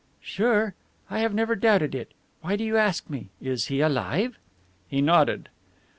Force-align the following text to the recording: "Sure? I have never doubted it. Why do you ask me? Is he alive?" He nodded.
"Sure? 0.19 0.73
I 1.11 1.19
have 1.19 1.31
never 1.31 1.55
doubted 1.55 1.93
it. 1.93 2.15
Why 2.41 2.55
do 2.55 2.63
you 2.63 2.75
ask 2.75 3.07
me? 3.07 3.29
Is 3.39 3.67
he 3.67 3.81
alive?" 3.81 4.35
He 4.87 4.99
nodded. 4.99 5.47